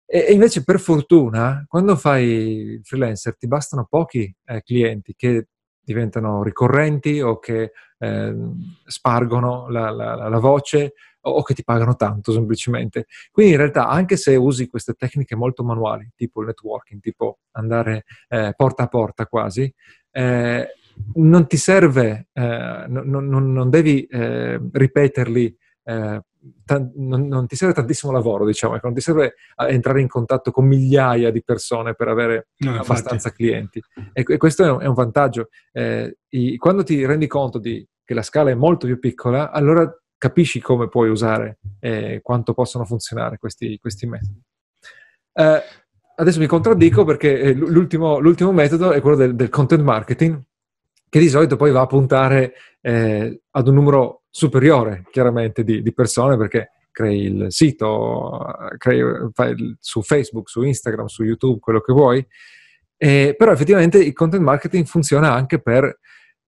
E, 0.05 0.25
e 0.29 0.33
invece, 0.33 0.63
per 0.63 0.79
fortuna, 0.79 1.65
quando 1.67 1.95
fai 1.95 2.79
freelancer, 2.83 3.37
ti 3.37 3.47
bastano 3.47 3.87
pochi 3.89 4.33
eh, 4.45 4.61
clienti 4.61 5.13
che 5.15 5.47
diventano 5.83 6.43
ricorrenti 6.43 7.19
o 7.19 7.39
che 7.39 7.71
ehm, 7.97 8.53
spargono 8.85 9.69
la, 9.69 9.89
la, 9.89 10.29
la 10.29 10.39
voce 10.39 10.93
o 11.25 11.41
che 11.43 11.53
ti 11.53 11.63
pagano 11.63 11.95
tanto 11.95 12.31
semplicemente. 12.31 13.05
Quindi 13.31 13.53
in 13.53 13.57
realtà 13.57 13.87
anche 13.87 14.17
se 14.17 14.35
usi 14.35 14.67
queste 14.67 14.93
tecniche 14.93 15.35
molto 15.35 15.63
manuali, 15.63 16.09
tipo 16.15 16.41
il 16.41 16.47
networking, 16.47 17.01
tipo 17.01 17.39
andare 17.51 18.05
eh, 18.29 18.53
porta 18.55 18.83
a 18.83 18.87
porta 18.87 19.25
quasi, 19.25 19.73
eh, 20.11 20.67
non 21.15 21.47
ti 21.47 21.57
serve, 21.57 22.27
eh, 22.33 22.85
non, 22.87 23.07
non, 23.07 23.51
non, 23.51 23.69
devi 23.69 24.03
eh, 24.05 24.59
ripeterli, 24.71 25.57
eh, 25.85 26.21
t- 26.65 26.91
non, 26.95 27.27
non, 27.27 27.47
ti 27.47 27.55
serve 27.55 27.73
tantissimo 27.73 28.11
lavoro, 28.11 28.45
diciamo, 28.45 28.75
ecco, 28.75 28.87
non 28.87 28.95
ti 28.95 29.01
serve 29.01 29.35
entrare 29.67 30.01
in 30.01 30.07
contatto 30.07 30.51
con 30.51 30.65
migliaia 30.65 31.31
di 31.31 31.43
persone 31.43 31.95
per 31.95 32.09
avere 32.09 32.49
no, 32.57 32.79
abbastanza 32.79 33.31
clienti. 33.31 33.81
E, 34.11 34.23
e, 34.27 34.37
questo 34.37 34.63
è 34.63 34.69
un, 34.69 34.81
è 34.81 34.85
un 34.85 34.93
vantaggio. 34.93 35.49
Eh, 35.71 36.17
I, 36.29 36.57
quando 36.57 36.83
ti 36.83 37.03
rendi 37.05 37.27
conto 37.27 37.57
di, 37.57 37.85
che 38.03 38.13
la 38.13 38.23
scala 38.23 38.51
è 38.51 38.55
molto 38.55 38.85
più 38.85 38.99
piccola, 38.99 39.51
allora 39.51 39.91
capisci 40.23 40.61
come 40.61 40.87
puoi 40.87 41.09
usare 41.09 41.57
e 41.81 42.21
quanto 42.23 42.53
possono 42.53 42.85
funzionare 42.85 43.37
questi, 43.37 43.77
questi 43.77 44.05
metodi. 44.07 44.41
Eh, 45.33 45.61
adesso 46.15 46.39
mi 46.39 46.47
contraddico 46.47 47.03
perché 47.03 47.41
eh, 47.41 47.53
l'ultimo, 47.53 48.19
l'ultimo 48.19 48.53
metodo 48.53 48.93
è 48.93 49.01
quello 49.01 49.17
del, 49.17 49.35
del, 49.35 49.49
content 49.49 49.81
marketing, 49.81 50.41
che 51.09 51.19
di 51.19 51.27
solito 51.27 51.57
poi 51.57 51.71
va 51.71 51.81
a 51.81 51.87
puntare 51.87 52.53
eh, 52.79 53.41
ad 53.51 53.67
un 53.67 53.73
numero 53.73 54.21
superiore, 54.29 55.03
chiaramente, 55.11 55.65
di, 55.65 55.81
di 55.81 55.93
persone, 55.93 56.37
perché 56.37 56.71
crei 56.89 57.23
il 57.23 57.47
sito, 57.49 58.45
crei, 58.77 59.01
fai 59.33 59.75
su 59.77 60.01
Facebook, 60.03 60.47
su 60.47 60.61
Instagram, 60.61 61.07
su 61.07 61.23
YouTube, 61.23 61.59
quello 61.59 61.81
che 61.81 61.91
vuoi. 61.91 62.25
Eh, 62.95 63.35
però 63.37 63.51
effettivamente 63.51 63.97
il 63.97 64.13
content 64.13 64.41
marketing 64.41 64.85
funziona 64.85 65.33
anche 65.33 65.59
per, 65.59 65.99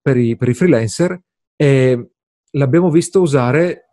per, 0.02 0.16
i, 0.16 0.38
per 0.38 0.48
i 0.48 0.54
freelancer 0.54 1.20
e 1.58 2.12
l'abbiamo 2.56 2.90
visto 2.90 3.22
usare. 3.22 3.90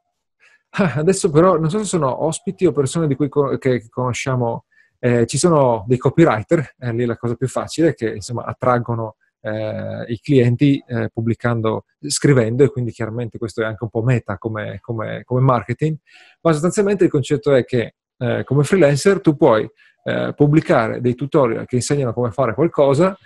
Adesso 0.70 1.30
però 1.30 1.58
non 1.58 1.70
so 1.70 1.78
se 1.78 1.84
sono 1.84 2.24
ospiti 2.24 2.66
o 2.66 2.72
persone 2.72 3.06
di 3.06 3.14
cui 3.14 3.28
co- 3.28 3.58
che 3.58 3.88
conosciamo. 3.88 4.64
Eh, 5.04 5.26
ci 5.26 5.36
sono 5.36 5.84
dei 5.88 5.98
copywriter, 5.98 6.74
eh, 6.78 6.92
lì 6.92 7.02
è 7.02 7.06
la 7.06 7.16
cosa 7.16 7.34
più 7.34 7.48
facile, 7.48 7.92
che 7.92 8.08
insomma 8.14 8.44
attraggono 8.44 9.16
eh, 9.40 10.04
i 10.06 10.20
clienti 10.20 10.82
eh, 10.86 11.10
pubblicando, 11.12 11.86
scrivendo, 12.06 12.62
e 12.62 12.70
quindi 12.70 12.92
chiaramente 12.92 13.36
questo 13.36 13.62
è 13.62 13.64
anche 13.64 13.82
un 13.82 13.90
po' 13.90 14.02
meta 14.02 14.38
come, 14.38 14.78
come, 14.80 15.22
come 15.24 15.40
marketing, 15.40 15.96
ma 16.42 16.52
sostanzialmente 16.52 17.02
il 17.02 17.10
concetto 17.10 17.52
è 17.52 17.64
che 17.64 17.96
eh, 18.16 18.44
come 18.44 18.62
freelancer 18.62 19.20
tu 19.20 19.36
puoi 19.36 19.68
eh, 20.04 20.32
pubblicare 20.36 21.00
dei 21.00 21.16
tutorial 21.16 21.66
che 21.66 21.74
insegnano 21.76 22.12
come 22.12 22.30
fare 22.30 22.54
qualcosa 22.54 23.18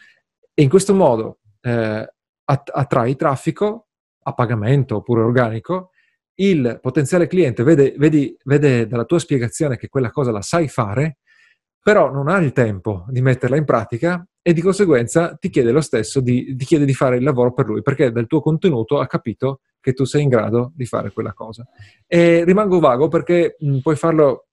e 0.55 0.63
in 0.63 0.71
questo 0.71 0.95
modo 0.95 1.41
attrai 2.47 3.17
traffico 3.17 3.86
a 4.29 4.33
pagamento 4.33 4.97
oppure 4.97 5.23
organico, 5.23 5.91
il 6.39 6.79
potenziale 6.83 7.29
cliente 7.29 7.63
vede, 7.63 7.95
vedi, 7.97 8.37
vede 8.45 8.87
dalla 8.87 9.05
tua 9.05 9.19
spiegazione 9.19 9.77
che 9.77 9.89
quella 9.89 10.11
cosa 10.11 10.33
la 10.33 10.43
sai 10.43 10.69
fare, 10.69 11.19
però 11.81 12.11
non 12.11 12.29
ha 12.29 12.39
il 12.39 12.53
tempo 12.53 13.05
di 13.09 13.23
metterla 13.23 13.57
in 13.57 13.65
pratica 13.65 14.27
e 14.43 14.53
di 14.53 14.61
conseguenza 14.61 15.37
ti 15.37 15.49
chiede 15.49 15.71
lo 15.71 15.81
stesso 15.81 16.21
di, 16.21 16.55
ti 16.57 16.65
chiede 16.65 16.85
di 16.85 16.95
fare 16.95 17.17
il 17.17 17.23
lavoro 17.23 17.53
per 17.53 17.67
lui, 17.67 17.81
perché 17.83 18.11
dal 18.11 18.27
tuo 18.27 18.41
contenuto 18.41 18.99
ha 18.99 19.07
capito 19.07 19.61
che 19.81 19.93
tu 19.93 20.05
sei 20.05 20.23
in 20.23 20.29
grado 20.29 20.73
di 20.75 20.85
fare 20.85 21.13
quella 21.13 21.33
cosa. 21.33 21.65
E 22.07 22.45
rimango 22.45 22.81
vago 22.81 23.07
perché 23.07 23.57
mh, 23.59 23.79
puoi 23.79 23.95
farlo, 23.95 24.49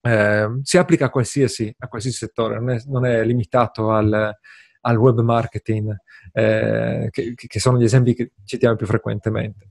eh, 0.00 0.48
si 0.62 0.78
applica 0.78 1.06
a 1.06 1.10
qualsiasi, 1.10 1.72
a 1.78 1.88
qualsiasi 1.88 2.16
settore, 2.16 2.58
non 2.58 2.70
è, 2.70 2.78
non 2.86 3.04
è 3.04 3.22
limitato 3.22 3.90
al, 3.90 4.34
al 4.82 4.96
web 4.96 5.20
marketing, 5.20 5.96
eh, 6.32 7.08
che, 7.10 7.34
che, 7.34 7.60
sono 7.60 7.78
gli 7.78 7.84
esempi 7.84 8.14
che 8.14 8.32
citiamo 8.44 8.76
più 8.76 8.86
frequentemente. 8.86 9.70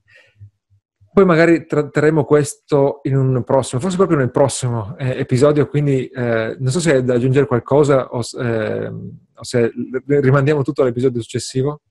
Poi 1.14 1.26
magari 1.26 1.66
tratteremo 1.66 2.24
questo 2.24 3.02
in 3.04 3.18
un 3.18 3.44
prossimo, 3.44 3.82
forse 3.82 3.98
proprio 3.98 4.18
nel 4.18 4.32
prossimo 4.32 4.96
eh, 4.98 5.20
episodio, 5.20 5.68
quindi 5.68 6.08
eh, 6.08 6.56
non 6.58 6.72
so 6.72 6.80
se 6.80 6.94
è 6.94 7.04
da 7.04 7.16
aggiungere 7.16 7.48
qualcosa 7.48 8.08
o, 8.12 8.22
ehm, 8.40 9.20
o 9.36 9.44
se 9.44 9.72
rimandiamo 10.06 10.64
tutto 10.64 10.82
all'episodio 10.84 11.22
successivo. 11.22 11.82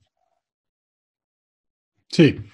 Sì. 2.07 2.51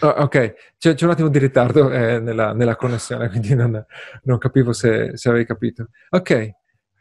Oh, 0.00 0.08
ok, 0.08 0.54
c'è, 0.78 0.94
c'è, 0.94 1.04
un 1.04 1.12
attimo 1.12 1.28
di 1.28 1.38
ritardo 1.38 1.88
eh, 1.92 2.18
nella, 2.18 2.52
nella, 2.52 2.74
connessione, 2.74 3.28
quindi 3.30 3.54
non, 3.54 3.86
non 4.24 4.38
capivo 4.38 4.72
se, 4.72 5.16
se, 5.16 5.28
avevi 5.28 5.46
capito. 5.46 5.90
Ok, 6.10 6.50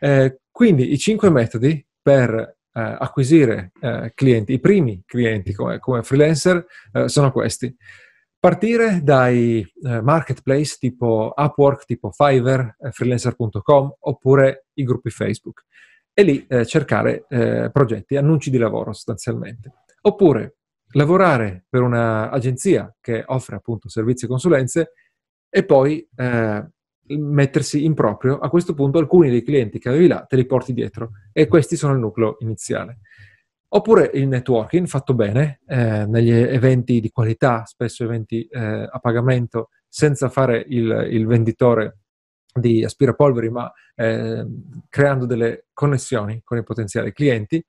eh, 0.04 0.40
quindi 0.50 0.92
i 0.92 0.98
cinque 0.98 1.30
metodi 1.30 1.86
per 2.02 2.32
eh, 2.34 2.82
acquisire 3.00 3.72
eh, 3.80 4.12
clienti, 4.16 4.54
i 4.54 4.60
primi 4.60 5.04
clienti 5.06 5.54
come, 5.54 5.78
come 5.78 6.02
freelancer 6.02 6.66
eh, 6.92 7.08
sono 7.08 7.32
questi. 7.32 7.74
Partire 8.40 9.02
dai 9.04 9.62
eh, 9.84 10.02
marketplace 10.02 10.78
tipo 10.80 11.32
Upwork, 11.36 11.86
tipo 11.86 12.10
Fiverr, 12.10 12.62
eh, 12.80 12.92
freelancer.com 12.92 13.96
oppure 14.00 14.66
i 14.74 14.84
gruppi 14.84 15.12
Facebook 15.12 15.66
e 16.14 16.24
lì 16.24 16.46
eh, 16.48 16.66
cercare 16.66 17.26
progetti, 17.72 18.18
annunci 18.18 18.50
di 18.50 18.58
lavoro 18.58 18.92
sostanzialmente. 18.92 19.72
Oppure 20.02 20.56
lavorare 20.94 21.66
per 21.70 21.84
un'agenzia 21.84 22.94
che 23.00 23.24
offre 23.28 23.56
appunto 23.56 23.88
servizi 23.88 24.26
e 24.26 24.28
consulenze 24.28 24.92
e 25.48 25.64
poi 25.64 26.06
mettersi 27.18 27.84
in 27.84 27.94
proprio, 27.94 28.38
a 28.40 28.50
questo 28.50 28.74
punto 28.74 28.98
alcuni 28.98 29.30
dei 29.30 29.44
clienti 29.44 29.80
che 29.80 29.90
avevi 29.90 30.08
là 30.08 30.26
te 30.28 30.36
li 30.36 30.46
porti 30.46 30.74
dietro 30.74 31.12
e 31.32 31.48
questi 31.48 31.76
sono 31.76 31.94
il 31.94 32.00
nucleo 32.00 32.38
iniziale. 32.40 33.00
Oppure 33.74 34.12
il 34.14 34.28
networking 34.28 34.86
fatto 34.86 35.14
bene, 35.14 35.62
eh, 35.66 36.06
negli 36.06 36.32
eventi 36.32 37.00
di 37.00 37.10
qualità, 37.10 37.64
spesso 37.66 38.04
eventi 38.04 38.46
eh, 38.46 38.60
a 38.60 39.00
pagamento, 39.00 39.70
senza 39.88 40.28
fare 40.28 40.66
il, 40.68 41.08
il 41.10 41.26
venditore 41.26 42.00
di 42.54 42.84
aspirapolveri, 42.84 43.50
ma 43.50 43.72
eh, 43.96 44.46
creando 44.90 45.26
delle 45.26 45.68
connessioni 45.72 46.42
con 46.44 46.58
i 46.58 46.64
potenziali 46.64 47.14
clienti. 47.14 47.66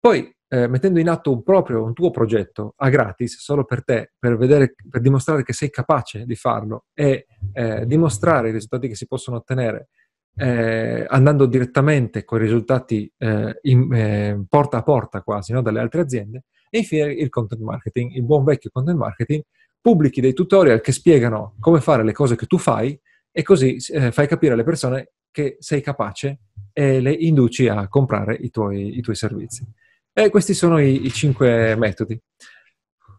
Poi 0.00 0.34
eh, 0.52 0.68
mettendo 0.68 1.00
in 1.00 1.08
atto 1.08 1.32
un 1.32 1.42
proprio, 1.42 1.82
un 1.82 1.94
tuo 1.94 2.10
progetto 2.10 2.74
a 2.76 2.90
gratis, 2.90 3.38
solo 3.38 3.64
per 3.64 3.84
te, 3.84 4.12
per, 4.18 4.36
vedere, 4.36 4.74
per 4.86 5.00
dimostrare 5.00 5.44
che 5.44 5.54
sei 5.54 5.70
capace 5.70 6.26
di 6.26 6.34
farlo 6.34 6.84
e 6.92 7.26
eh, 7.54 7.86
dimostrare 7.86 8.50
i 8.50 8.52
risultati 8.52 8.86
che 8.86 8.94
si 8.94 9.06
possono 9.06 9.38
ottenere 9.38 9.88
eh, 10.36 11.06
andando 11.08 11.46
direttamente 11.46 12.24
con 12.24 12.38
i 12.38 12.42
risultati 12.42 13.10
eh, 13.16 13.60
in, 13.62 13.94
eh, 13.94 14.44
porta 14.46 14.76
a 14.76 14.82
porta 14.82 15.22
quasi 15.22 15.54
no, 15.54 15.62
dalle 15.62 15.80
altre 15.80 16.02
aziende. 16.02 16.44
E 16.68 16.78
infine 16.78 17.10
il 17.10 17.30
content 17.30 17.62
marketing, 17.62 18.12
il 18.12 18.22
buon 18.22 18.44
vecchio 18.44 18.68
content 18.70 18.98
marketing, 18.98 19.42
pubblichi 19.80 20.20
dei 20.20 20.34
tutorial 20.34 20.82
che 20.82 20.92
spiegano 20.92 21.54
come 21.60 21.80
fare 21.80 22.04
le 22.04 22.12
cose 22.12 22.36
che 22.36 22.44
tu 22.44 22.58
fai 22.58 22.98
e 23.30 23.42
così 23.42 23.78
eh, 23.90 24.12
fai 24.12 24.26
capire 24.26 24.52
alle 24.52 24.64
persone 24.64 25.12
che 25.30 25.56
sei 25.60 25.80
capace 25.80 26.40
e 26.74 27.00
le 27.00 27.10
induci 27.10 27.68
a 27.68 27.88
comprare 27.88 28.34
i 28.34 28.50
tuoi, 28.50 28.98
i 28.98 29.00
tuoi 29.00 29.16
servizi. 29.16 29.66
E 30.14 30.28
questi 30.28 30.52
sono 30.52 30.78
i, 30.78 31.06
i 31.06 31.10
cinque 31.10 31.74
metodi. 31.76 32.20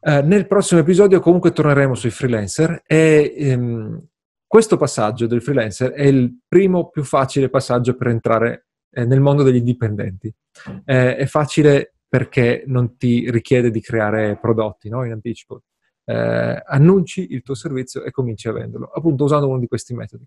Eh, 0.06 0.22
nel 0.22 0.46
prossimo 0.46 0.82
episodio 0.82 1.20
comunque 1.20 1.52
torneremo 1.52 1.96
sui 1.96 2.12
freelancer 2.12 2.84
e 2.86 3.34
ehm, 3.36 4.08
questo 4.46 4.78
passaggio 4.78 5.26
del 5.26 5.42
freelancer 5.42 5.92
è 5.92 6.04
il 6.04 6.42
primo 6.48 6.90
più 6.90 7.04
facile 7.04 7.50
passaggio 7.50 7.96
per 7.96 8.08
entrare 8.08 8.68
eh, 8.92 9.06
nel 9.06 9.22
mondo 9.22 9.42
degli 9.42 9.62
dipendenti. 9.62 10.32
Eh, 10.86 11.16
è 11.16 11.26
facile 11.26 11.96
perché 12.08 12.64
non 12.68 12.96
ti 12.96 13.32
richiede 13.32 13.72
di 13.72 13.82
creare 13.82 14.38
prodotti 14.40 14.90
no? 14.90 15.04
in 15.04 15.14
anticipo. 15.14 15.64
Eh, 16.06 16.62
annunci 16.64 17.32
il 17.32 17.42
tuo 17.42 17.56
servizio 17.56 18.04
e 18.04 18.12
cominci 18.12 18.48
a 18.50 18.52
venderlo, 18.52 18.92
appunto 18.94 19.24
usando 19.24 19.48
uno 19.48 19.58
di 19.58 19.68
questi 19.68 19.96
metodi. 19.96 20.26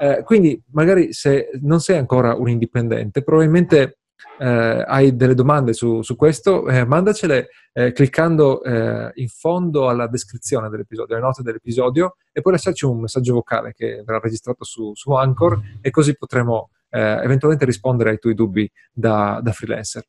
Eh, 0.00 0.22
quindi 0.24 0.60
magari 0.72 1.12
se 1.12 1.50
non 1.60 1.78
sei 1.78 1.98
ancora 1.98 2.34
un 2.34 2.48
indipendente, 2.48 3.22
probabilmente 3.22 3.99
eh, 4.38 4.84
hai 4.86 5.16
delle 5.16 5.34
domande 5.34 5.72
su, 5.72 6.02
su 6.02 6.16
questo, 6.16 6.68
eh, 6.68 6.84
mandacele 6.84 7.48
eh, 7.72 7.92
cliccando 7.92 8.62
eh, 8.62 9.10
in 9.14 9.28
fondo 9.28 9.88
alla 9.88 10.06
descrizione 10.06 10.68
dell'episodio, 10.68 11.14
alle 11.14 11.24
note 11.24 11.42
dell'episodio 11.42 12.16
e 12.32 12.40
poi 12.40 12.52
lasciarci 12.52 12.84
un 12.84 13.00
messaggio 13.00 13.34
vocale 13.34 13.72
che 13.72 14.02
verrà 14.04 14.18
registrato 14.18 14.64
su, 14.64 14.92
su 14.94 15.12
Anchor 15.12 15.60
e 15.80 15.90
così 15.90 16.16
potremo 16.16 16.70
eh, 16.90 17.20
eventualmente 17.22 17.64
rispondere 17.64 18.10
ai 18.10 18.18
tuoi 18.18 18.34
dubbi 18.34 18.70
da, 18.92 19.40
da 19.42 19.52
freelancer. 19.52 20.04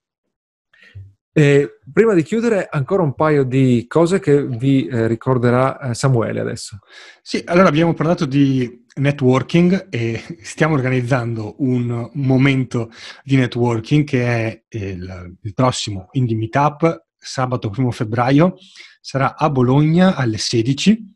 E 1.34 1.80
prima 1.92 2.14
di 2.14 2.24
chiudere, 2.24 2.68
ancora 2.70 3.04
un 3.04 3.14
paio 3.14 3.44
di 3.44 3.86
cose 3.88 4.20
che 4.20 4.46
vi 4.46 4.86
eh, 4.88 5.08
ricorderà 5.08 5.94
Samuele 5.94 6.42
adesso. 6.42 6.80
Sì, 7.22 7.42
allora 7.46 7.70
abbiamo 7.70 7.94
parlato 7.94 8.26
di 8.26 8.81
networking 8.96 9.88
e 9.90 10.38
stiamo 10.42 10.74
organizzando 10.74 11.56
un 11.60 12.10
momento 12.14 12.92
di 13.24 13.36
networking 13.38 14.06
che 14.06 14.26
è 14.26 14.64
il, 14.70 15.38
il 15.42 15.54
prossimo 15.54 16.10
Indie 16.12 16.36
Meetup, 16.36 17.06
sabato 17.18 17.72
1 17.76 17.92
febbraio, 17.92 18.58
sarà 19.00 19.36
a 19.36 19.50
Bologna 19.50 20.16
alle 20.16 20.38
16. 20.38 21.16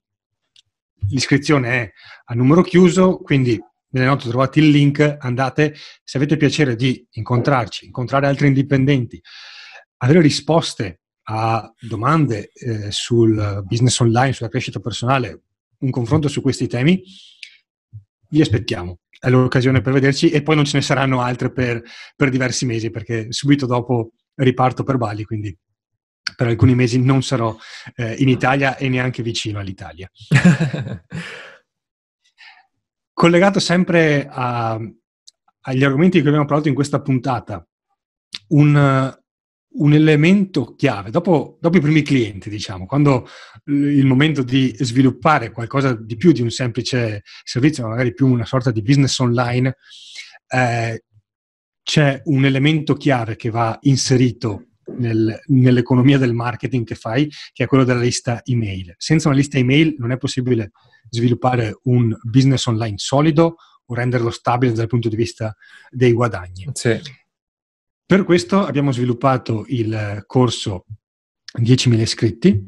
L'iscrizione 1.10 1.70
è 1.70 1.92
a 2.26 2.34
numero 2.34 2.62
chiuso, 2.62 3.18
quindi 3.18 3.62
nelle 3.90 4.08
note 4.08 4.30
trovate 4.30 4.60
il 4.60 4.70
link, 4.70 5.18
andate, 5.20 5.76
se 6.04 6.18
avete 6.18 6.38
piacere 6.38 6.76
di 6.76 7.06
incontrarci, 7.12 7.86
incontrare 7.86 8.28
altri 8.28 8.48
indipendenti, 8.48 9.22
avere 9.98 10.22
risposte 10.22 11.02
a 11.28 11.72
domande 11.80 12.52
eh, 12.54 12.92
sul 12.92 13.64
business 13.66 14.00
online, 14.00 14.34
sulla 14.34 14.50
crescita 14.50 14.80
personale, 14.80 15.42
un 15.80 15.90
confronto 15.92 16.28
su 16.28 16.42
questi 16.42 16.68
temi, 16.68 17.02
vi 18.30 18.42
aspettiamo. 18.42 19.00
È 19.18 19.30
l'occasione 19.30 19.82
per 19.82 19.94
vederci 19.94 20.30
e 20.30 20.42
poi 20.44 20.56
non 20.56 20.66
ce 20.66 20.78
ne 20.78 20.84
saranno 20.84 21.22
altre 21.22 21.52
per, 21.52 21.82
per 22.16 22.30
diversi 22.30 22.66
mesi 22.66 22.90
perché 22.90 23.32
subito 23.32 23.66
dopo 23.66 24.12
riparto 24.36 24.84
per 24.84 24.98
Bali, 24.98 25.24
quindi 25.24 25.58
per 26.36 26.48
alcuni 26.48 26.76
mesi 26.76 27.00
non 27.00 27.24
sarò 27.24 27.56
eh, 27.96 28.16
in 28.16 28.30
Italia 28.30 28.76
e 28.78 28.90
neanche 28.90 29.24
vicino 29.24 29.60
all'Italia. 29.60 30.10
Collegato 33.14 33.60
sempre 33.60 34.28
a, 34.30 34.78
agli 35.62 35.84
argomenti 35.84 36.22
che 36.22 36.28
abbiamo 36.28 36.46
parlato 36.46 36.68
in 36.68 36.76
questa 36.76 37.02
puntata, 37.02 37.66
un, 38.50 39.18
un 39.78 39.94
elemento 39.94 40.76
chiave, 40.76 41.10
dopo, 41.10 41.58
dopo, 41.60 41.78
i 41.78 41.82
primi 41.82 42.02
clienti, 42.02 42.50
diciamo, 42.50 42.86
quando 42.86 43.28
il 43.66 44.06
momento 44.06 44.44
di 44.44 44.74
sviluppare 44.80 45.52
qualcosa 45.52 45.94
di 45.94 46.16
più 46.16 46.32
di 46.32 46.42
un 46.42 46.50
semplice 46.50 47.24
servizio, 47.44 47.88
magari 47.88 48.14
più 48.14 48.28
una 48.28 48.46
sorta 48.46 48.72
di 48.72 48.82
business 48.82 49.18
online, 49.20 49.76
eh, 50.48 51.04
c'è 51.84 52.22
un 52.26 52.46
elemento 52.46 52.96
chiave 52.96 53.36
che 53.36 53.50
va 53.50 53.78
inserito 53.82 54.68
nel, 54.98 55.40
nell'economia 55.48 56.18
del 56.18 56.34
marketing 56.34 56.86
che 56.86 56.96
fai, 56.96 57.30
che 57.52 57.64
è 57.64 57.68
quello 57.68 57.84
della 57.84 58.00
lista 58.00 58.42
email. 58.44 58.94
Senza 58.98 59.28
una 59.28 59.38
lista 59.38 59.58
email 59.58 59.96
non 59.98 60.12
è 60.12 60.18
possibile 60.18 60.72
sviluppare 61.10 61.80
un 61.84 62.16
business 62.24 62.66
online 62.66 62.98
solido 62.98 63.56
o 63.86 63.94
renderlo 63.94 64.32
stabile 64.32 64.74
dal 64.74 64.88
punto 64.88 65.10
di 65.10 65.16
vista 65.16 65.56
dei 65.90 66.12
guadagni. 66.12 66.70
Sì. 66.74 67.00
Per 68.08 68.24
questo 68.24 68.64
abbiamo 68.64 68.92
sviluppato 68.92 69.66
il 69.70 70.24
corso 70.28 70.86
10.000 71.60 72.00
iscritti. 72.00 72.64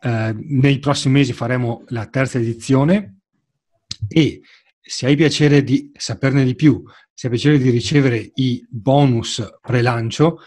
Eh, 0.00 0.32
nei 0.32 0.78
prossimi 0.78 1.14
mesi 1.14 1.32
faremo 1.32 1.82
la 1.88 2.06
terza 2.06 2.38
edizione 2.38 3.22
e 4.06 4.42
se 4.80 5.06
hai 5.06 5.16
piacere 5.16 5.64
di 5.64 5.90
saperne 5.92 6.44
di 6.44 6.54
più, 6.54 6.80
se 7.12 7.26
hai 7.26 7.32
piacere 7.32 7.58
di 7.58 7.68
ricevere 7.70 8.30
i 8.34 8.64
bonus 8.70 9.44
pre-lancio, 9.60 10.38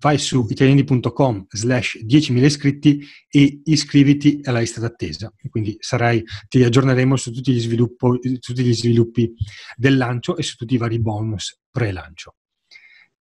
vai 0.00 0.18
su 0.18 0.44
italiani.com 0.48 1.46
slash 1.48 1.98
10.000 2.04 2.42
iscritti 2.42 3.06
e 3.30 3.60
iscriviti 3.66 4.40
alla 4.42 4.58
lista 4.58 4.80
d'attesa. 4.80 5.32
Quindi 5.48 5.76
sarai, 5.78 6.24
ti 6.48 6.64
aggiorneremo 6.64 7.14
su 7.14 7.30
tutti 7.30 7.52
gli, 7.52 7.64
tutti 8.40 8.64
gli 8.64 8.74
sviluppi 8.74 9.32
del 9.76 9.96
lancio 9.96 10.36
e 10.36 10.42
su 10.42 10.56
tutti 10.56 10.74
i 10.74 10.78
vari 10.78 11.00
bonus 11.00 11.60
pre-lancio 11.70 12.37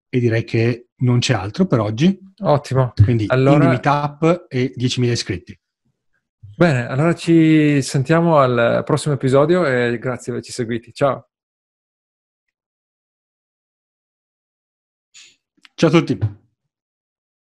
e 0.08 0.18
direi 0.20 0.44
che 0.44 0.88
non 0.98 1.18
c'è 1.18 1.34
altro 1.34 1.66
per 1.66 1.80
oggi. 1.80 2.18
Ottimo. 2.42 2.92
Quindi 3.02 3.26
allora... 3.28 3.68
meetup 3.68 4.46
e 4.48 4.72
10.000 4.76 5.04
iscritti. 5.10 5.58
Bene, 6.56 6.86
allora 6.86 7.14
ci 7.14 7.82
sentiamo 7.82 8.38
al 8.38 8.82
prossimo 8.84 9.14
episodio 9.14 9.66
e 9.66 9.98
grazie 9.98 10.32
per 10.32 10.32
averci 10.32 10.52
seguiti. 10.52 10.92
Ciao. 10.92 11.28
Ciao 15.74 15.90
a 15.90 15.92
tutti. 15.92 16.44